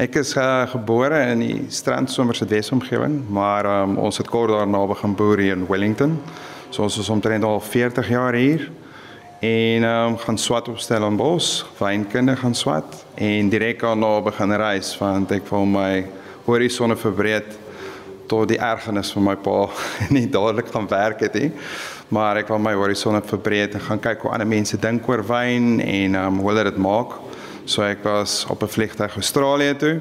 Ek 0.00 0.14
is 0.16 0.30
uh, 0.40 0.62
gebore 0.72 1.18
in 1.28 1.42
die 1.44 1.56
Strandsomerse 1.68 2.46
Wesomgewing, 2.48 3.18
maar 3.28 3.66
um, 3.68 3.98
ons 4.00 4.16
het 4.16 4.30
kort 4.32 4.48
daarna 4.48 4.78
begin 4.88 5.12
boer 5.12 5.42
hier 5.44 5.58
in 5.58 5.66
Wellington. 5.68 6.14
So 6.72 6.86
ons 6.86 6.96
is 7.02 7.10
omtrent 7.12 7.44
al 7.44 7.60
40 7.60 8.08
jaar 8.08 8.32
hier. 8.32 8.64
En 9.44 9.84
um, 9.84 10.16
gaan 10.22 10.38
swat 10.40 10.70
op 10.72 10.80
Stellenbosch, 10.80 11.66
wynkunde 11.76 12.38
gaan 12.40 12.56
swat 12.56 13.02
en 13.20 13.52
direk 13.52 13.84
daarna 13.84 14.14
begin 14.24 14.56
reis 14.56 14.94
want 14.96 15.36
ek 15.36 15.44
wil 15.52 15.68
my 15.68 16.06
horisonne 16.48 16.96
verbreed 16.96 17.52
tot 18.30 18.48
die 18.48 18.60
ergernis 18.60 19.12
van 19.12 19.28
my 19.28 19.36
pa 19.36 19.66
nie 20.16 20.30
dadelik 20.32 20.72
gaan 20.72 20.88
werk 20.88 21.26
het 21.28 21.36
nie. 21.36 21.50
Maar 22.08 22.40
ek 22.40 22.48
wil 22.48 22.64
my 22.70 22.72
horisonne 22.72 23.20
verbreed 23.20 23.76
en 23.76 23.84
gaan 23.90 24.00
kyk 24.00 24.24
hoe 24.24 24.32
ander 24.32 24.48
mense 24.48 24.80
dink 24.80 25.12
oor 25.12 25.20
wyn 25.28 25.76
en 25.84 26.22
um, 26.24 26.40
hoe 26.40 26.54
hulle 26.54 26.70
dit 26.72 26.80
maak. 26.88 27.20
So 27.64 27.82
ek 27.82 28.02
was 28.02 28.46
op 28.48 28.62
'n 28.62 28.68
vliegtuig 28.68 29.14
Australië 29.14 29.76
toe 29.76 30.00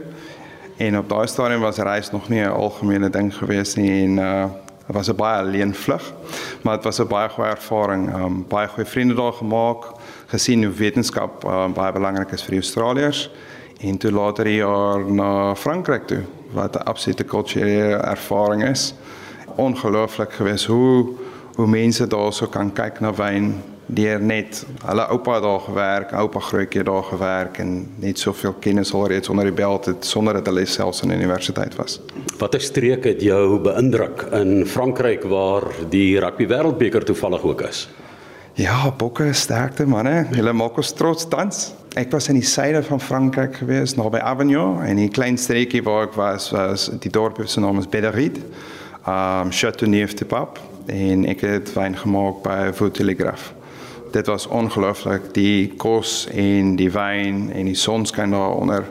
en 0.77 0.97
op 0.97 1.09
daai 1.09 1.27
stadium 1.27 1.61
was 1.61 1.77
reis 1.77 2.11
nog 2.11 2.29
nie 2.29 2.41
'n 2.41 2.51
algemene 2.51 3.09
ding 3.09 3.35
gewees 3.35 3.75
nie 3.75 4.03
en 4.03 4.17
uh 4.17 4.45
dit 4.87 4.95
was 4.95 5.09
'n 5.09 5.15
baie 5.15 5.41
alleen 5.41 5.75
vlug, 5.75 6.13
maar 6.63 6.75
dit 6.75 6.83
was 6.83 6.99
'n 6.99 7.07
baie 7.07 7.29
goeie 7.29 7.49
ervaring. 7.49 8.15
Um 8.15 8.45
baie 8.47 8.67
goeie 8.67 8.85
vriende 8.85 9.13
daar 9.13 9.33
gemaak, 9.33 9.85
gesien 10.27 10.63
hoe 10.63 10.73
wetenskap 10.73 11.43
um, 11.43 11.73
baie 11.73 11.91
belangrik 11.91 12.31
is 12.31 12.41
vir 12.41 12.49
die 12.49 12.59
Australiërs 12.59 13.29
en 13.79 13.97
toe 13.97 14.11
later 14.11 14.45
hier 14.45 15.05
na 15.07 15.55
Frankryk 15.55 16.07
toe 16.07 16.23
wat 16.51 16.75
'n 16.75 16.83
absolute 16.83 17.23
kulturele 17.23 17.95
ervaring 17.95 18.63
is. 18.63 18.93
Ongelooflik 19.55 20.33
gewees 20.33 20.65
hoe 20.65 21.07
hoe 21.55 21.67
mense 21.67 22.07
daarso 22.07 22.47
kan 22.47 22.73
kyk 22.73 22.99
na 22.99 23.13
wyn 23.13 23.63
deur 23.89 24.21
net 24.21 24.61
hulle 24.85 25.05
oupa 25.09 25.39
daar 25.41 25.61
gewerk, 25.65 26.11
oupa 26.13 26.39
grootjie 26.39 26.83
daar 26.85 27.03
gewerk 27.03 27.57
en 27.63 27.71
net 28.03 28.19
soveel 28.21 28.53
kennis 28.61 28.93
alreeds 28.93 29.29
onder 29.29 29.49
die 29.49 29.55
belt 29.55 29.89
het 29.89 30.05
sonder 30.05 30.37
dat 30.37 30.45
hulle 30.51 30.65
selfs 30.69 31.01
in 31.01 31.13
universiteit 31.15 31.75
was. 31.79 31.99
Watter 32.37 32.61
streek 32.61 33.07
het 33.09 33.23
jou 33.25 33.59
beïndruk 33.65 34.27
in 34.37 34.65
Frankryk 34.65 35.25
waar 35.29 35.65
die 35.89 36.19
rugby 36.21 36.47
wêreldbeker 36.47 37.05
toevallig 37.05 37.43
ook 37.43 37.65
is? 37.69 37.87
Ja, 38.59 38.91
bokke 38.97 39.33
sterkte 39.33 39.85
manne. 39.87 40.25
Hulle 40.35 40.53
maak 40.53 40.77
ons 40.77 40.91
trots 40.93 41.27
tans. 41.31 41.69
Ek 41.97 42.11
was 42.11 42.27
in 42.29 42.37
die 42.37 42.45
suide 42.45 42.81
van 42.85 42.99
Frankryk 43.01 43.61
gewees, 43.61 43.95
naby 43.97 44.19
Avignon 44.19 44.83
en 44.83 44.99
'n 44.99 45.09
klein 45.09 45.37
streekie 45.37 45.83
waar 45.83 46.03
ek 46.03 46.13
was 46.13 46.51
was 46.51 46.89
die 46.99 47.11
dorp 47.11 47.41
se 47.45 47.59
naam 47.59 47.79
is 47.79 47.87
Bederide. 47.87 48.39
Um 49.07 49.49
Châteauneuf-du-Pape 49.51 50.59
en 50.85 51.25
ek 51.25 51.41
het 51.41 51.73
wyn 51.73 51.95
gemaak 51.95 52.43
by 52.43 52.73
Vautelegraphe 52.73 53.58
dit 54.11 54.25
was 54.27 54.47
ongelooflik 54.47 55.33
die 55.33 55.73
kos 55.77 56.27
en 56.33 56.75
die 56.75 56.91
wyn 56.91 57.51
en 57.51 57.65
die 57.65 57.75
sonskyn 57.75 58.31
daaronder 58.31 58.85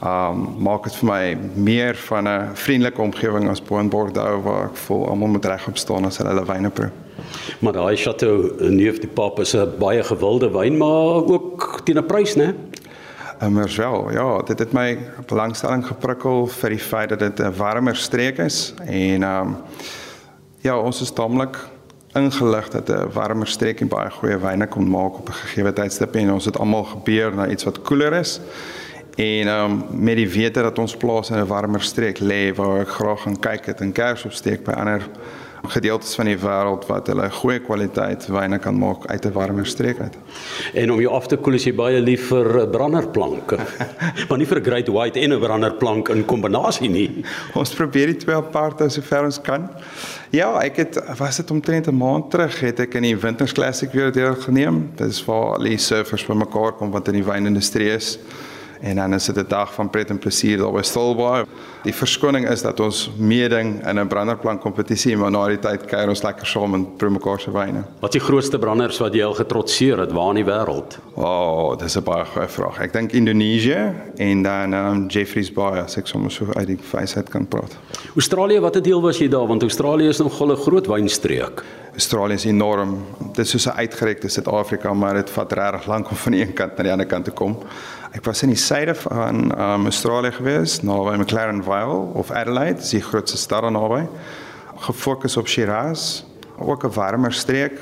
um 0.00 0.46
maak 0.64 0.86
dit 0.88 0.94
vir 0.96 1.08
my 1.08 1.24
meer 1.54 1.96
van 2.08 2.28
'n 2.28 2.56
vriendelike 2.56 3.02
omgewing 3.02 3.48
as 3.48 3.60
Boonbordeaux 3.60 4.42
waar 4.42 4.64
ek 4.64 4.76
voel 4.76 5.08
almal 5.08 5.28
moet 5.28 5.44
regop 5.44 5.76
staan 5.76 6.04
as 6.04 6.18
hulle 6.18 6.44
wyne 6.44 6.70
proe. 6.70 6.90
Maar 7.60 7.72
daai 7.72 7.96
Chateau 7.96 8.52
Neuf 8.70 8.98
du 8.98 9.08
Pape 9.08 9.42
is 9.42 9.54
'n 9.54 9.78
baie 9.78 10.02
gewilde 10.02 10.50
wyn 10.50 10.76
maar 10.76 11.28
ook 11.28 11.80
teen 11.84 11.98
'n 11.98 12.06
prys, 12.06 12.34
né? 12.36 12.54
Immers 13.40 13.76
wel. 13.76 14.10
Ja, 14.10 14.42
dit 14.42 14.58
het 14.58 14.72
my 14.72 14.98
belangstelling 15.26 15.86
geprikkel 15.86 16.46
vir 16.46 16.70
die 16.70 16.78
feit 16.78 17.08
dat 17.08 17.18
dit 17.18 17.40
'n 17.40 17.56
warmer 17.56 17.96
streek 17.96 18.38
is 18.38 18.74
en 18.86 19.22
um 19.22 19.56
ja, 20.60 20.78
ons 20.78 21.00
is 21.00 21.10
taamlik 21.10 21.56
ingelig 22.12 22.68
dat 22.68 22.88
'n 22.88 23.12
warmer 23.12 23.46
streek 23.46 23.80
en 23.80 23.88
baie 23.88 24.10
goeie 24.10 24.38
wyne 24.38 24.66
kon 24.66 24.90
maak 24.90 25.18
op 25.18 25.28
'n 25.28 25.32
gegee 25.32 25.72
tydstip 25.72 26.14
en 26.14 26.32
ons 26.32 26.44
het 26.44 26.58
almal 26.58 26.84
gebeur 26.84 27.34
na 27.34 27.48
iets 27.48 27.64
wat 27.64 27.82
koeler 27.82 28.12
is. 28.12 28.40
En 29.16 29.48
um 29.48 29.84
met 29.90 30.16
die 30.16 30.28
wete 30.28 30.62
dat 30.62 30.78
ons 30.78 30.96
plaas 30.96 31.30
in 31.30 31.38
'n 31.38 31.46
warmer 31.46 31.82
streek 31.82 32.18
lê 32.18 32.54
waar 32.54 32.80
ek 32.80 32.88
graag 32.88 33.22
gaan 33.22 33.38
kyk 33.38 33.66
het 33.66 33.80
en 33.80 33.92
kers 33.92 34.24
opsteek 34.24 34.64
by 34.64 34.70
ander 34.72 35.02
gedeeltes 35.68 36.14
van 36.14 36.30
die 36.30 36.38
wêreld 36.40 36.86
wat 36.88 37.08
hulle 37.10 37.26
goeie 37.30 37.60
kwaliteit 37.60 38.26
wyne 38.32 38.58
kan 38.58 38.78
maak 38.78 39.06
uit 39.06 39.26
'n 39.26 39.32
warmer 39.32 39.66
streek 39.66 40.00
uit. 40.00 40.16
En 40.74 40.92
om 40.92 41.00
jou 41.00 41.12
af 41.12 41.26
te 41.26 41.36
koel 41.36 41.54
is 41.54 41.64
jy 41.64 41.74
baie 41.74 42.00
lief 42.00 42.28
vir 42.28 42.68
branderplank. 42.68 43.56
maar 44.28 44.38
nie 44.38 44.46
vir 44.46 44.60
great 44.62 44.88
white 44.88 45.20
en 45.20 45.32
'n 45.32 45.40
branderplank 45.40 46.08
in 46.08 46.24
kombinasie 46.24 46.88
nie. 46.88 47.24
Ons 47.54 47.74
probeer 47.74 48.06
die 48.06 48.16
twee 48.16 48.36
apart 48.36 48.80
as 48.80 48.98
ver 49.02 49.24
ons 49.24 49.40
kan. 49.40 49.68
Ja, 50.30 50.60
ek 50.62 50.76
het 50.76 51.02
was 51.18 51.36
dit 51.36 51.50
omtrent 51.50 51.86
'n 51.86 51.96
maand 51.96 52.30
terug 52.30 52.60
het 52.60 52.80
ek 52.80 52.94
in 52.94 53.02
die 53.02 53.16
Winters 53.16 53.52
Classic 53.52 53.92
weer 53.92 54.12
deelgeneem. 54.12 54.90
Dit 54.96 55.08
is 55.08 55.24
waar 55.24 55.56
al 55.56 55.64
die 55.64 55.78
surfers 55.78 56.26
bymekaar 56.26 56.72
kom 56.72 56.90
wat 56.90 57.08
in 57.08 57.14
die 57.14 57.24
wynindustrie 57.24 57.90
is. 57.90 58.18
En 58.80 58.96
dan 58.96 59.14
is 59.14 59.24
dit 59.24 59.36
'n 59.36 59.44
dag 59.48 59.74
van 59.74 59.90
pret 59.90 60.10
en 60.10 60.18
plesier 60.18 60.58
daar 60.58 60.72
by 60.72 60.82
Stilbaai. 60.82 61.44
Die 61.82 61.94
verskoning 61.94 62.48
is 62.48 62.62
dat 62.62 62.80
ons 62.80 63.10
meeding 63.16 63.86
in 63.88 63.98
'n 63.98 64.06
branderplank 64.06 64.60
kompetisie, 64.60 65.16
maar 65.16 65.30
na 65.30 65.46
die 65.46 65.58
tyd 65.58 65.84
kuier 65.84 66.08
ons 66.08 66.22
lekker 66.22 66.46
saam 66.46 66.74
en 66.74 66.96
proe 66.96 67.10
mekaar 67.10 67.40
se 67.40 67.50
wyne. 67.50 67.84
Wat 68.00 68.14
is 68.14 68.20
die 68.20 68.28
grootste 68.28 68.58
branders 68.58 68.98
wat 68.98 69.14
jy 69.14 69.24
al 69.24 69.34
getrotseer 69.34 69.98
het 69.98 70.12
waar 70.12 70.28
in 70.28 70.44
die 70.44 70.52
wêreld? 70.52 70.98
O, 71.14 71.22
oh, 71.22 71.78
dis 71.78 71.96
'n 71.96 72.02
baie 72.02 72.24
goeie 72.24 72.48
vraag. 72.48 72.80
Ek 72.80 72.92
dink 72.92 73.12
Indonesië 73.12 73.92
en 74.16 74.42
dan 74.42 74.72
um, 74.72 75.06
Jeffreys 75.06 75.52
Bay, 75.52 75.78
as 75.78 75.96
ek 75.96 76.06
sommer 76.06 76.30
so 76.30 76.46
uit 76.54 76.66
die 76.66 76.78
wysheid 76.92 77.28
kan 77.28 77.46
praat. 77.46 77.76
Australië, 78.14 78.60
watter 78.60 78.82
deel 78.82 79.00
was 79.00 79.18
jy 79.18 79.28
daar 79.28 79.46
want 79.46 79.62
Australië 79.62 80.08
is 80.08 80.18
nogal 80.18 80.52
'n 80.52 80.56
groot 80.56 80.86
wynstreek. 80.86 81.62
Australië 81.92 82.34
is 82.34 82.44
enorm. 82.44 82.98
Dit 83.18 83.38
is 83.38 83.50
soos 83.50 83.66
'n 83.66 83.78
uitgerekte 83.78 84.28
Suid-Afrika, 84.28 84.94
maar 84.94 85.14
dit 85.14 85.30
vat 85.30 85.52
regtig 85.52 85.86
lank 85.86 86.10
om 86.10 86.16
van 86.16 86.32
die 86.32 86.40
een 86.40 86.52
kant 86.52 86.76
na 86.76 86.82
die 86.82 86.92
ander 86.92 87.06
kant 87.06 87.24
te 87.24 87.30
kom. 87.30 87.58
Ek 88.10 88.24
was 88.26 88.42
in 88.42 88.50
die 88.50 88.58
suide 88.58 88.94
van 89.04 89.52
um, 89.54 89.84
Australië 89.86 90.32
gewees, 90.34 90.80
naby 90.82 91.14
McLaren 91.14 91.62
Vale 91.62 92.10
of 92.18 92.30
Adelaide, 92.34 92.82
die 92.82 93.02
grootste 93.02 93.38
stad 93.38 93.68
naby. 93.70 94.02
Gefokus 94.82 95.36
op 95.36 95.46
Shiraz, 95.46 96.24
ook 96.58 96.84
'n 96.84 96.94
warmer 96.94 97.32
streek, 97.32 97.78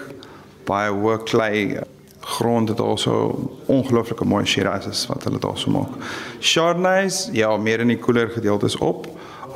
baie 0.64 0.90
hoë 0.92 1.22
klei 1.24 1.80
grond 2.20 2.68
het 2.68 2.80
also 2.80 3.40
ongelooflike 3.66 4.24
mooi 4.24 4.44
Shirazes 4.44 5.06
wat 5.06 5.24
hulle 5.24 5.38
daar 5.38 5.58
so 5.58 5.70
maak. 5.70 5.96
Chardonnays, 6.40 7.28
ja, 7.32 7.56
meer 7.56 7.80
in 7.80 7.88
die 7.88 7.98
koeler 7.98 8.28
gedeeltes 8.28 8.76
op. 8.76 9.06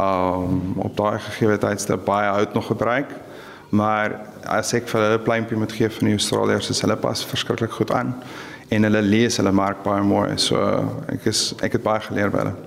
Um 0.01 0.73
op 0.77 0.97
daai 0.97 1.19
gegee 1.19 1.59
tydstip 1.59 2.05
baie 2.05 2.31
hout 2.31 2.55
nog 2.55 2.67
gebruik. 2.67 3.13
Maar 3.69 4.21
as 4.45 4.73
ek 4.73 4.89
vir 4.89 5.01
hulle 5.01 5.19
pleintjie 5.19 5.57
moet 5.57 5.73
gee 5.73 5.91
van 5.91 6.07
die 6.07 6.17
Australiërs, 6.17 6.71
is 6.71 6.81
hulle 6.81 6.97
pas 6.97 7.25
verskriklik 7.25 7.71
goed 7.71 7.93
aan 7.93 8.23
en 8.73 8.89
hulle 8.89 9.03
lees 9.05 9.37
hulle 9.41 9.53
mark 9.53 9.85
baie 9.87 10.03
mooi. 10.03 10.29
So 10.41 10.59
ek 11.13 11.29
is 11.33 11.53
ek 11.63 11.79
het 11.79 11.87
baie 11.87 12.01
geleer 12.09 12.33
by 12.33 12.45
hulle. 12.45 12.59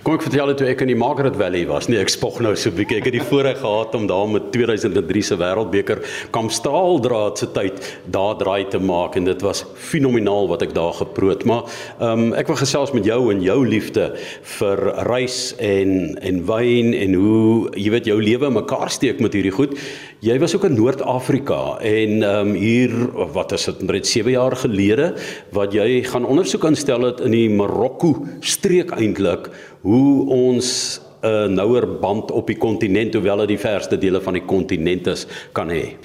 Kom 0.00 0.14
ek 0.16 0.22
vertel 0.24 0.54
toe 0.56 0.64
ek 0.64 0.80
in 0.80 0.88
die 0.94 0.96
Margaret 0.96 1.34
Valley 1.36 1.66
was. 1.68 1.84
Nee, 1.90 2.00
ek 2.00 2.08
spog 2.08 2.38
nou 2.40 2.54
so 2.56 2.70
'n 2.70 2.76
bietjie. 2.78 2.96
Ek 2.96 3.04
het 3.10 3.12
die 3.12 3.28
voorreg 3.30 3.58
gehad 3.60 3.94
om 3.94 4.06
daar 4.08 4.28
met 4.28 4.50
2003 4.50 5.22
se 5.22 5.36
Wêreldbeker 5.36 6.00
Kampstaaldraad 6.32 7.36
se 7.36 7.46
tyd 7.52 8.00
daar 8.08 8.34
draai 8.40 8.64
te 8.70 8.78
maak 8.78 9.16
en 9.16 9.24
dit 9.24 9.42
was 9.42 9.64
fenomenaal 9.74 10.48
wat 10.48 10.62
ek 10.62 10.72
daar 10.72 10.94
geproe 10.94 11.30
het. 11.30 11.44
Maar 11.44 11.68
ehm 12.00 12.32
um, 12.32 12.32
ek 12.32 12.46
wil 12.46 12.56
gesels 12.56 12.92
met 12.92 13.04
jou 13.04 13.30
en 13.30 13.42
jou 13.42 13.66
liefde 13.66 14.16
vir 14.42 14.78
reis 15.04 15.54
en 15.58 16.16
en 16.22 16.46
wyn 16.46 16.94
en 16.94 17.14
hoe 17.14 17.68
jy 17.76 17.90
weet 17.90 18.06
jou 18.06 18.22
lewe 18.22 18.50
mekaar 18.50 18.88
steek 18.90 19.20
met 19.20 19.32
hierdie 19.32 19.52
goed. 19.52 19.76
Jy 20.20 20.34
was 20.36 20.52
ook 20.52 20.66
in 20.68 20.74
Noord-Afrika 20.76 21.78
en 21.80 22.22
ehm 22.22 22.48
um, 22.48 22.52
hier 22.52 22.92
wat 23.32 23.54
is 23.56 23.64
dit 23.64 23.78
net 23.88 24.06
7 24.06 24.34
jaar 24.34 24.52
gelede 24.52 25.14
wat 25.56 25.72
jy 25.72 26.02
gaan 26.04 26.26
ondersoek 26.28 26.66
instel 26.68 27.06
het 27.08 27.22
in 27.24 27.32
die 27.32 27.48
Marokko 27.48 28.26
streek 28.44 28.92
eintlik 28.98 29.48
hoe 29.80 30.28
ons 30.28 31.00
'n 31.24 31.56
nouer 31.56 31.86
band 32.00 32.30
op 32.36 32.52
die 32.52 32.58
kontinent 32.58 33.14
hoewel 33.14 33.46
dit 33.46 33.56
die 33.56 33.64
verste 33.64 33.96
dele 33.96 34.20
van 34.20 34.36
die 34.36 34.44
kontinent 34.44 35.06
is 35.06 35.26
kan 35.52 35.70
hê. 35.70 35.96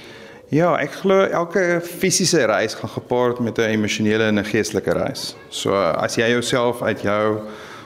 Ja, 0.49 0.77
ek 0.79 0.91
glo 1.03 1.19
elke 1.27 1.81
fisiese 1.83 2.45
reis 2.45 2.73
gaan 2.73 2.95
gepaard 2.95 3.39
met 3.39 3.57
'n 3.59 3.75
emosionele 3.75 4.23
en 4.23 4.39
'n 4.39 4.45
geestelike 4.45 4.93
reis. 4.93 5.35
So 5.49 5.75
as 5.75 6.15
jy 6.15 6.29
jouself 6.29 6.81
uit 6.81 7.01
jou 7.01 7.41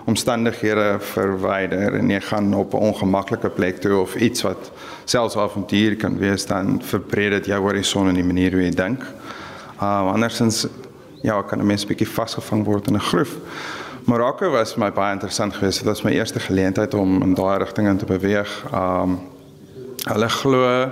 omstandighede 0.10 0.98
verwyder 1.14 1.94
en 2.00 2.10
jy 2.10 2.20
gaan 2.22 2.54
op 2.58 2.74
'n 2.74 2.84
ongemaklike 2.90 3.50
plek 3.50 3.82
toe 3.82 3.98
of 4.02 4.16
iets 4.16 4.42
wat 4.42 4.72
selfs 5.06 5.38
avontuur 5.38 5.96
kan 5.96 6.18
wees, 6.18 6.46
dan 6.46 6.82
verbreed 6.82 7.32
dit 7.32 7.46
jou 7.46 7.62
horison 7.62 8.08
en 8.08 8.14
die 8.14 8.24
manier 8.24 8.52
hoe 8.52 8.64
jy 8.64 8.72
dink. 8.72 9.04
Uh 9.82 10.12
andersins 10.14 10.68
ja, 11.22 11.42
kan 11.42 11.60
'n 11.60 11.66
mens 11.66 11.86
bietjie 11.86 12.08
vasgevang 12.08 12.66
word 12.66 12.88
in 12.88 12.96
'n 12.96 13.00
groef. 13.12 13.38
Marokko 14.06 14.50
was 14.52 14.76
my 14.76 14.92
baie 14.92 15.14
interessant 15.14 15.54
geweest. 15.54 15.78
Dit 15.78 15.88
was 15.88 16.02
my 16.02 16.12
eerste 16.12 16.40
geleentheid 16.40 16.94
om 16.94 17.22
in 17.22 17.34
daai 17.34 17.58
rigting 17.58 17.88
in 17.88 17.98
te 17.98 18.06
beweeg. 18.06 18.66
Um 18.74 19.20
hulle 20.08 20.30
glo 20.30 20.92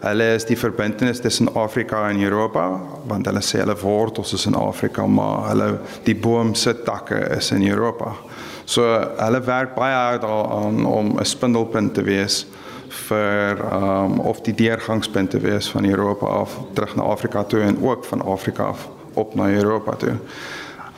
hulle 0.00 0.34
is 0.34 0.44
die 0.46 0.58
verbintenis 0.58 1.20
tussen 1.20 1.48
Afrika 1.54 2.08
en 2.08 2.22
Europa, 2.22 2.80
want 3.06 3.26
hulle 3.26 3.42
sê 3.42 3.58
hulle 3.58 3.76
wortels 3.80 4.32
is 4.32 4.46
in 4.46 4.54
Afrika, 4.54 5.06
maar 5.06 5.48
hulle 5.48 5.78
die 6.04 6.16
boom 6.16 6.54
se 6.54 6.74
takke 6.82 7.18
is 7.36 7.50
in 7.50 7.66
Europa. 7.66 8.14
So 8.68 8.84
hulle 9.16 9.40
werk 9.46 9.72
baie 9.78 9.96
hard 9.96 10.22
daaraan 10.22 10.84
om 10.86 11.16
'n 11.18 11.24
spindelpunt 11.24 11.94
te 11.94 12.02
wees 12.02 12.46
vir 13.08 13.56
um 13.72 14.18
of 14.20 14.40
die 14.40 14.54
deurgangspunt 14.54 15.30
te 15.30 15.40
wees 15.40 15.70
van 15.70 15.84
Europa 15.84 16.26
af 16.26 16.58
terug 16.72 16.96
na 16.96 17.02
Afrika 17.02 17.44
toe 17.44 17.60
en 17.60 17.82
ook 17.82 18.04
van 18.04 18.22
Afrika 18.22 18.62
af 18.62 18.88
op 19.14 19.34
na 19.34 19.48
Europa 19.48 19.94
toe. 19.96 20.16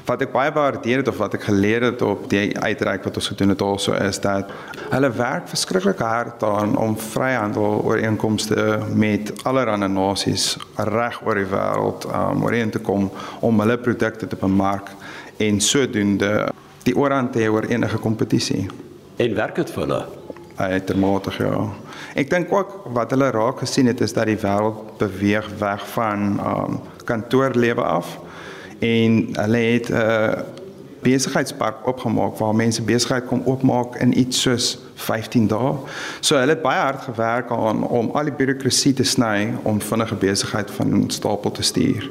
Wat 0.05 0.21
ek 0.21 0.33
baie 0.33 0.53
waardeer 0.53 0.97
het 0.97 1.09
of 1.09 1.17
wat 1.17 1.35
ek 1.35 1.43
geleer 1.43 1.83
het 1.83 2.03
op 2.03 2.31
die 2.31 2.59
uitreik 2.59 3.05
wat 3.05 3.17
ons 3.17 3.29
gedoen 3.29 3.49
het 3.49 3.63
also 3.63 3.93
is 3.93 4.21
dat 4.21 4.51
hulle 4.91 5.11
werk 5.11 5.49
verskriklik 5.49 5.99
hard 5.99 6.43
aan 6.43 6.77
om 6.77 6.99
vryhandel 6.99 7.83
ooreenkomste 7.85 8.79
met 8.95 9.31
allerlei 9.45 9.89
nasies 9.89 10.57
reg 10.77 11.21
oor 11.27 11.35
die 11.35 11.47
wêreld 11.47 12.07
um, 12.11 12.43
ooreen 12.43 12.71
te 12.71 12.79
kom 12.79 13.11
om 13.41 13.61
hulle 13.61 13.79
produkte 13.79 14.27
te 14.27 14.37
bemark 14.37 14.91
en 15.37 15.61
sodoende 15.61 16.51
die 16.83 16.97
oorhand 16.97 17.33
te 17.33 17.43
hê 17.43 17.51
oor 17.51 17.69
enige 17.69 17.99
kompetisie. 17.99 18.69
En 19.17 19.35
werk 19.35 19.61
dit 19.61 19.71
vir 19.71 19.83
hulle? 19.85 20.01
Uitermate 20.61 21.33
ja. 21.39 21.69
Ek 22.15 22.31
dink 22.31 22.53
ook 22.53 22.91
wat 22.97 23.13
hulle 23.15 23.31
raak 23.33 23.63
gesien 23.65 23.89
het 23.89 24.01
is 24.01 24.13
dat 24.13 24.29
die 24.29 24.39
wêreld 24.41 24.97
beweeg 25.01 25.49
weg 25.61 25.85
van 25.95 26.41
um, 26.41 26.81
kantoorlewe 27.05 27.85
af 27.85 28.19
en 28.79 29.29
hulle 29.37 29.63
het 29.73 29.89
'n 29.89 29.95
uh, 29.95 30.43
besigheidspark 31.03 31.87
opgemaak 31.87 32.37
waar 32.37 32.55
mense 32.55 32.83
besigheid 32.83 33.27
kom 33.27 33.43
oopmaak 33.45 33.97
in 33.97 34.19
iets 34.19 34.41
soos 34.41 34.79
15 34.95 35.47
dae. 35.47 35.73
So 36.21 36.37
hulle 36.37 36.57
het 36.57 36.63
baie 36.63 36.81
hard 36.81 37.03
gewerk 37.03 37.51
aan 37.51 37.87
om 37.89 38.11
al 38.11 38.29
die 38.29 38.37
bureaukrasie 38.37 38.93
te 38.93 39.05
sny 39.05 39.55
om 39.63 39.81
vinnige 39.81 40.15
besigheid 40.15 40.71
van 40.71 41.05
stapel 41.09 41.51
te 41.51 41.63
stuur. 41.63 42.11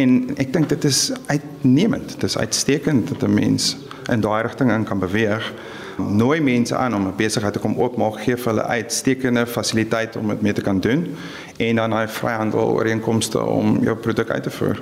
En 0.00 0.36
ek 0.40 0.52
dink 0.52 0.68
dit 0.68 0.84
is 0.84 1.12
uitnemend. 1.26 2.14
Dit 2.14 2.22
is 2.22 2.38
uitstekend 2.38 3.08
dat 3.08 3.28
'n 3.28 3.34
mens 3.34 3.76
in 4.10 4.20
daai 4.20 4.42
rigting 4.42 4.72
in 4.72 4.84
kan 4.84 4.98
beweeg. 4.98 5.52
Nooi 5.96 6.40
mense 6.40 6.76
aan 6.76 6.94
om 6.94 7.06
'n 7.06 7.16
besigheid 7.16 7.52
te 7.52 7.58
kom 7.58 7.78
oopmaak, 7.78 8.20
gee 8.24 8.36
vir 8.36 8.52
hulle 8.52 8.62
uitstekende 8.62 9.46
fasiliteite 9.46 10.18
om 10.18 10.28
dit 10.28 10.42
mee 10.42 10.52
te 10.52 10.62
kan 10.62 10.80
doen 10.80 11.16
en 11.56 11.76
dan 11.76 11.92
hy 11.92 12.06
vryhandel 12.06 12.60
ooreenkomste 12.60 13.44
om 13.44 13.78
jou 13.82 13.96
produk 13.96 14.30
uit 14.30 14.42
te 14.42 14.50
voer. 14.50 14.80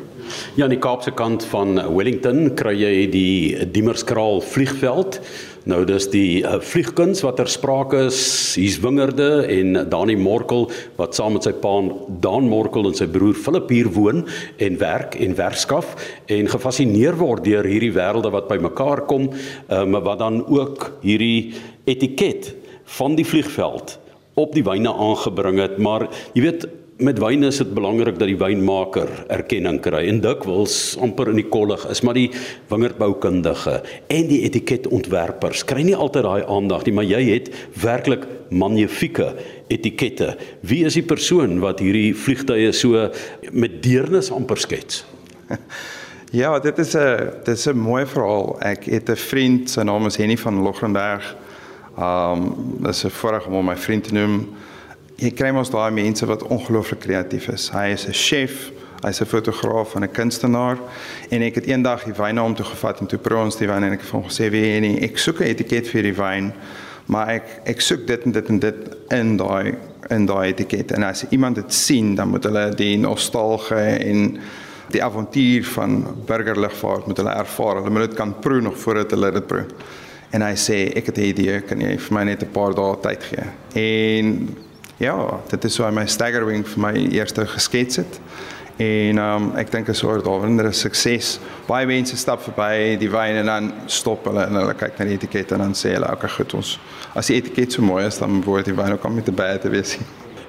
Ja, 0.54 0.64
aan 0.64 0.70
die 0.70 0.78
Kaapse 0.78 1.10
kant 1.10 1.44
van 1.44 1.74
Wellington 1.96 2.54
kry 2.54 2.74
jy 2.78 3.10
die 3.10 3.70
Diemerskraal 3.72 4.40
vliegveld. 4.40 5.20
Nou 5.68 5.82
dis 5.84 6.06
die 6.08 6.40
uh, 6.40 6.54
vliegkuns 6.64 7.20
wat 7.20 7.36
ter 7.36 7.48
sprake 7.52 8.06
is. 8.06 8.20
Hier's 8.56 8.78
wingerde 8.80 9.42
en 9.44 9.76
Dani 9.92 10.16
Morkel 10.16 10.70
wat 10.96 11.18
saam 11.18 11.34
met 11.36 11.44
sy 11.44 11.52
pa 11.52 11.74
Dan 12.24 12.48
Morkel 12.48 12.88
en 12.88 12.96
sy 12.96 13.04
broer 13.12 13.36
Philip 13.36 13.68
hier 13.68 13.90
woon 13.92 14.24
en 14.56 14.78
werk 14.80 15.18
en 15.20 15.36
werkskaf 15.36 15.92
en 16.32 16.48
gefassineer 16.48 17.18
word 17.20 17.44
deur 17.44 17.68
hierdie 17.68 17.92
wêrelde 17.92 18.32
wat 18.32 18.48
bymekaar 18.48 19.04
kom, 19.10 19.28
um, 19.68 20.00
wat 20.00 20.22
dan 20.22 20.40
ook 20.48 20.88
hierdie 21.04 21.52
etiket 21.84 22.54
van 22.96 23.18
die 23.20 23.28
vliegveld 23.28 23.98
op 24.40 24.56
die 24.56 24.64
wyne 24.64 24.92
aangebring 24.92 25.60
het, 25.60 25.76
maar 25.76 26.08
jy 26.32 26.46
weet 26.46 26.68
met 27.00 27.18
wyn 27.22 27.44
is 27.48 27.58
dit 27.62 27.70
belangrik 27.74 28.18
dat 28.20 28.28
die 28.28 28.38
wynmaker 28.38 29.08
erkenning 29.32 29.80
kry 29.84 30.02
en 30.10 30.20
dikwels 30.24 30.96
amper 31.02 31.30
in 31.32 31.40
die 31.40 31.48
kollig 31.52 31.86
is 31.92 32.02
maar 32.06 32.18
die 32.18 32.28
wingerdboukundige 32.70 33.76
en 34.16 34.28
die 34.30 34.42
etiketontwerpers 34.48 35.64
kry 35.68 35.84
nie 35.86 35.96
altyd 35.96 36.28
daai 36.28 36.42
aandag 36.44 36.84
nie 36.86 36.96
maar 36.98 37.08
jy 37.08 37.22
het 37.30 37.48
werklik 37.82 38.26
magnifieke 38.50 39.32
etikette 39.72 40.34
wie 40.66 40.82
is 40.88 40.98
die 40.98 41.06
persoon 41.06 41.58
wat 41.64 41.80
hierdie 41.84 42.12
vliegtye 42.16 42.72
so 42.76 43.08
met 43.52 43.80
deernis 43.84 44.32
amper 44.34 44.60
skets 44.60 45.04
Ja, 46.30 46.60
dit 46.62 46.78
is 46.78 46.94
'n 46.94 47.42
dit 47.42 47.56
is 47.56 47.66
'n 47.66 47.76
mooi 47.76 48.06
verhaal. 48.06 48.56
Ek 48.62 48.84
het 48.84 49.10
'n 49.10 49.16
vriend, 49.16 49.70
sy 49.70 49.82
naam 49.82 50.06
is 50.06 50.16
Henny 50.16 50.36
van 50.38 50.62
Logrenberg. 50.62 51.36
Um, 51.98 52.54
dis 52.86 53.04
'n 53.04 53.10
voorreg 53.10 53.46
om 53.46 53.64
my 53.64 53.76
vriend 53.76 54.04
te 54.04 54.14
noem 54.14 54.48
jy 55.20 55.30
kry 55.36 55.50
mos 55.52 55.70
daai 55.72 55.90
mense 55.92 56.26
wat 56.26 56.42
ongelooflik 56.48 57.02
kreatief 57.04 57.48
is. 57.52 57.68
Hy 57.74 57.90
is 57.92 58.06
'n 58.08 58.12
chef, 58.12 58.70
hy's 59.04 59.20
'n 59.20 59.26
fotograaf 59.26 59.94
en 59.94 60.02
'n 60.02 60.12
kunstenaar 60.12 60.78
en 61.30 61.42
ek 61.42 61.54
het 61.54 61.66
eendag 61.66 62.04
die 62.04 62.14
wyn 62.14 62.34
na 62.34 62.42
hom 62.42 62.54
toe 62.54 62.64
gevat 62.64 63.00
en 63.00 63.06
toe 63.06 63.18
proe 63.18 63.44
ons 63.44 63.56
die 63.56 63.66
wyn 63.68 63.84
en 63.84 63.92
ek 63.92 64.00
het 64.00 64.10
hom 64.10 64.24
gesê 64.24 64.50
wie 64.50 64.80
nie, 64.80 65.00
ek 65.02 65.18
soek 65.18 65.40
'n 65.40 65.44
etiket 65.44 65.88
vir 65.88 66.02
die 66.02 66.14
wyn, 66.14 66.52
maar 67.06 67.28
ek 67.28 67.44
ek 67.66 67.80
soek 67.80 68.06
dit 68.06 68.24
en 68.24 68.32
dit 68.32 68.48
en 68.48 68.58
dit 68.58 68.76
in 69.10 69.36
daai 69.36 69.74
in 70.10 70.26
daai 70.26 70.48
etiket 70.48 70.92
en 70.92 71.02
as 71.02 71.24
iemand 71.30 71.54
dit 71.54 71.72
sien, 71.72 72.14
dan 72.14 72.28
moet 72.28 72.44
hulle 72.44 72.74
die 72.74 72.96
nostalgie 72.96 73.98
en 74.10 74.40
die 74.90 75.02
avontuur 75.04 75.64
van 75.64 76.04
burgerlugvaart 76.26 77.06
moet 77.06 77.16
hulle 77.16 77.30
ervaar. 77.30 77.76
Hulle 77.76 77.90
moet 77.90 78.08
dit 78.08 78.14
kan 78.14 78.34
proe 78.40 78.60
nog 78.60 78.78
voordat 78.78 79.10
hulle 79.10 79.30
dit 79.32 79.46
proe. 79.46 79.64
En 80.30 80.42
hy 80.42 80.54
sê 80.54 80.92
ek 80.96 81.06
het 81.06 81.18
'n 81.18 81.30
idee, 81.30 81.60
kan 81.60 81.80
jy 81.80 81.98
vir 81.98 82.14
my 82.14 82.24
net 82.24 82.42
'n 82.42 82.50
paar 82.52 82.74
dae 82.74 82.96
tyd 83.02 83.22
gee? 83.22 83.44
En 83.74 84.56
ja, 85.00 85.40
dit 85.48 85.64
is 85.64 85.74
so 85.74 85.90
my 85.90 86.04
staggering 86.06 86.66
vir 86.68 86.82
my 86.82 86.92
eerste 87.08 87.46
geskets 87.48 88.02
het. 88.02 88.20
En 88.80 89.18
um, 89.20 89.50
ek 89.60 89.72
dink 89.72 89.88
'n 89.88 89.94
soort 89.96 90.24
daaronder 90.24 90.72
sukses. 90.74 91.38
Baie 91.66 91.86
mense 91.86 92.16
stap 92.16 92.40
verby 92.42 92.96
die 93.00 93.10
wyn 93.10 93.36
en 93.40 93.46
dan 93.46 93.72
stop 93.86 94.24
hulle 94.24 94.44
en 94.44 94.56
hulle 94.56 94.74
kyk 94.74 94.98
na 94.98 95.04
die 95.04 95.16
etiket 95.18 95.52
en 95.52 95.58
dan 95.58 95.74
sê 95.74 95.92
hulle, 95.96 96.08
"Oké, 96.12 96.28
goed 96.28 96.54
ons. 96.54 96.78
As 97.14 97.26
die 97.26 97.36
etiket 97.36 97.72
so 97.72 97.82
mooi 97.82 98.06
is, 98.06 98.18
dan 98.18 98.42
word 98.42 98.64
die 98.64 98.74
wyn 98.74 98.92
ook 98.92 99.04
om 99.04 99.14
met 99.14 99.24
te 99.24 99.32
baie 99.32 99.58
te 99.58 99.68
wees." 99.68 99.98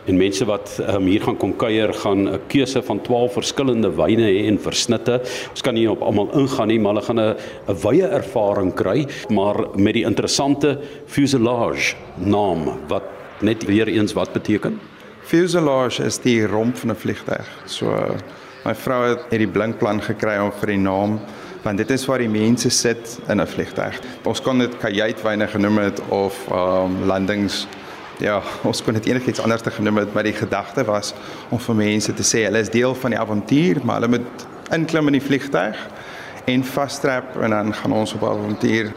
En 0.08 0.18
mense 0.18 0.46
wat 0.46 0.80
um, 0.90 1.06
hier 1.06 1.22
gaan 1.22 1.38
kom 1.38 1.56
kuier 1.56 1.94
gaan 1.94 2.28
'n 2.28 2.40
keuse 2.48 2.82
van 2.82 3.02
12 3.02 3.34
verskillende 3.34 3.96
wyne 3.96 4.26
hê 4.26 4.48
en 4.48 4.58
versnitte. 4.58 5.22
Ons 5.52 5.62
kan 5.62 5.74
nie 5.74 5.92
op 5.92 6.02
almal 6.02 6.32
ingaan 6.34 6.68
nie, 6.68 6.80
maar 6.80 6.94
hulle 6.94 7.06
gaan 7.06 7.20
'n 7.20 7.36
'n 7.68 7.76
wye 7.84 8.08
ervaring 8.08 8.74
kry, 8.74 9.08
maar 9.30 9.56
met 9.76 9.94
die 9.94 10.04
interessante 10.04 10.80
fuselage 11.06 11.96
naam 12.18 12.80
wat 12.88 13.04
net 13.42 13.66
weer 13.66 13.88
eens 13.88 14.14
wat 14.14 14.34
beteken? 14.34 14.80
Fuselage 15.22 16.04
is 16.04 16.20
die 16.20 16.48
romp 16.48 16.78
van 16.78 16.92
'n 16.92 16.96
vliegtuig. 16.96 17.48
So 17.66 18.16
my 18.66 18.76
vrou 18.76 19.10
het 19.10 19.20
hierdie 19.30 19.48
blinkplan 19.48 20.02
gekry 20.02 20.38
om 20.38 20.52
vir 20.52 20.68
die 20.68 20.78
naam 20.78 21.20
want 21.64 21.78
dit 21.78 21.90
is 21.90 22.06
waar 22.06 22.18
die 22.18 22.30
mense 22.30 22.70
sit 22.70 23.20
in 23.28 23.42
'n 23.42 23.48
vliegtuig. 23.48 24.00
Ons 24.24 24.42
kon 24.42 24.58
dit 24.58 24.78
kajuitwyne 24.78 25.48
genoem 25.48 25.78
het 25.78 26.02
of 26.10 26.48
um 26.52 27.06
landings 27.06 27.68
ja, 28.18 28.42
ons 28.70 28.84
kon 28.84 28.94
dit 28.94 29.06
enigiets 29.06 29.42
anders 29.42 29.62
te 29.62 29.72
genoem 29.72 29.98
het, 29.98 30.14
maar 30.14 30.24
die 30.24 30.34
gedagte 30.34 30.84
was 30.86 31.14
om 31.50 31.60
vir 31.60 31.76
mense 31.76 32.14
te 32.14 32.24
sê 32.24 32.46
hulle 32.46 32.60
is 32.60 32.70
deel 32.70 32.96
van 32.96 33.10
die 33.10 33.20
avontuur, 33.20 33.82
maar 33.84 34.02
hulle 34.02 34.18
moet 34.18 34.48
inklim 34.72 35.08
in 35.08 35.20
die 35.20 35.28
vliegtuig 35.28 35.78
en 36.46 36.64
vasstrap 36.64 37.38
en 37.42 37.50
dan 37.50 37.74
gaan 37.74 37.94
ons 37.94 38.14
op 38.14 38.24
avontuur 38.24 38.92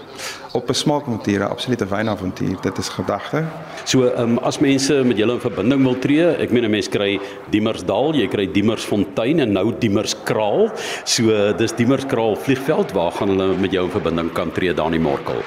op 0.54 0.68
'n 0.68 0.72
smaakavontuur, 0.72 1.40
'n 1.40 1.50
absolute 1.50 1.86
wynavontuur. 1.86 2.56
Dit 2.60 2.78
is 2.78 2.88
gedagte. 2.88 3.44
So, 3.84 4.06
ehm 4.06 4.22
um, 4.22 4.38
as 4.38 4.58
mense 4.58 4.94
met 5.04 5.16
julle 5.16 5.32
in 5.32 5.40
verbinding 5.40 5.82
wil 5.82 5.98
tree, 5.98 6.26
ek 6.26 6.50
meen 6.50 6.64
'n 6.64 6.70
mens 6.70 6.88
kry 6.88 7.20
Diemersdal, 7.50 8.14
jy 8.14 8.28
kry 8.28 8.52
Diemersfontein 8.52 9.40
en 9.40 9.52
nou 9.52 9.74
Diemerskraal. 9.78 10.70
So, 11.04 11.52
dis 11.52 11.72
Diemerskraal 11.72 12.36
vliegveld 12.36 12.92
waar 12.92 13.12
gaan 13.12 13.28
hulle 13.28 13.56
met 13.56 13.72
jou 13.72 13.84
in 13.84 13.90
verbinding 13.90 14.32
kan 14.32 14.52
tree 14.52 14.74
Dani 14.74 14.98
Morkel. 14.98 15.42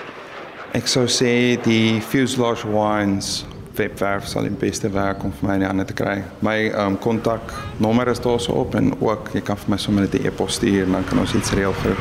Ek 0.73 0.87
sou 0.87 1.05
sê 1.05 1.61
die 1.61 2.01
Fuselage 2.01 2.67
Wines 2.67 3.45
webwerf 3.77 4.27
sal 4.27 4.47
die 4.47 4.59
beste 4.59 4.89
werk 4.93 5.23
om 5.23 5.33
vir 5.39 5.49
my 5.49 5.65
aan 5.65 5.85
te 5.85 5.93
kry. 5.97 6.21
My 6.45 6.57
ehm 6.67 6.93
um, 6.93 6.97
kontak 6.99 7.53
nommer 7.77 8.07
is 8.07 8.21
daar 8.21 8.39
so 8.39 8.53
op 8.53 8.75
en 8.75 8.93
ook 8.99 9.29
jy 9.33 9.41
kan 9.41 9.57
vir 9.57 9.75
my 9.75 9.77
sommer 9.77 10.01
net 10.07 10.15
'n 10.15 10.27
e-pos 10.27 10.53
stuur 10.53 10.85
en 10.85 10.91
dan 10.91 11.05
kan 11.05 11.19
ons 11.19 11.33
iets 11.33 11.51
reël 11.51 11.73
vir. 11.73 11.95